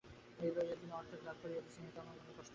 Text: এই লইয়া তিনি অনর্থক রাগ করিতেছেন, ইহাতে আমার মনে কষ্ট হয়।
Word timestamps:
এই 0.43 0.49
লইয়া 0.55 0.75
তিনি 0.79 0.91
অনর্থক 0.91 1.21
রাগ 1.27 1.37
করিতেছেন, 1.41 1.81
ইহাতে 1.83 1.99
আমার 2.01 2.15
মনে 2.17 2.23
কষ্ট 2.27 2.37
হয়। 2.37 2.49